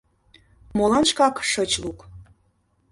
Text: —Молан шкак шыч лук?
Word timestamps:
—Молан 0.77 1.03
шкак 1.09 1.35
шыч 1.51 1.71
лук? 1.83 1.99